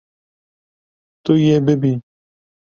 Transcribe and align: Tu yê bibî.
Tu 1.23 1.33
yê 1.45 1.57
bibî. 1.65 1.93